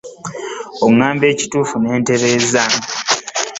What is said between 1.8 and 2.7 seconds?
mmanya ne ntereeza.